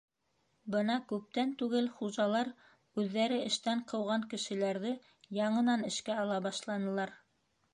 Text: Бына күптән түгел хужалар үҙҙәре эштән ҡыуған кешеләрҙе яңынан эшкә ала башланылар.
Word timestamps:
Бына 0.75 0.93
күптән 1.11 1.51
түгел 1.59 1.89
хужалар 1.99 2.49
үҙҙәре 3.03 3.37
эштән 3.51 3.83
ҡыуған 3.93 4.25
кешеләрҙе 4.33 4.95
яңынан 5.41 5.89
эшкә 5.91 6.17
ала 6.27 6.41
башланылар. 6.49 7.15